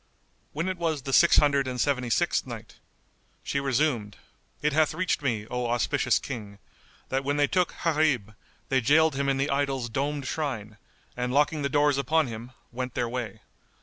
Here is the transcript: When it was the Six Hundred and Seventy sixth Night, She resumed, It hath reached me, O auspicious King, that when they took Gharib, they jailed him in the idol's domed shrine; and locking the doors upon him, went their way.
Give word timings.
When 0.51 0.67
it 0.67 0.79
was 0.79 1.03
the 1.03 1.13
Six 1.13 1.37
Hundred 1.37 1.67
and 1.67 1.79
Seventy 1.79 2.09
sixth 2.09 2.47
Night, 2.47 2.79
She 3.43 3.59
resumed, 3.59 4.17
It 4.59 4.73
hath 4.73 4.95
reached 4.95 5.21
me, 5.21 5.45
O 5.45 5.67
auspicious 5.67 6.17
King, 6.17 6.57
that 7.09 7.23
when 7.23 7.37
they 7.37 7.45
took 7.45 7.75
Gharib, 7.83 8.33
they 8.69 8.81
jailed 8.81 9.13
him 9.13 9.29
in 9.29 9.37
the 9.37 9.51
idol's 9.51 9.89
domed 9.89 10.25
shrine; 10.25 10.77
and 11.15 11.31
locking 11.31 11.61
the 11.61 11.69
doors 11.69 11.99
upon 11.99 12.25
him, 12.25 12.51
went 12.71 12.95
their 12.95 13.07
way. 13.07 13.41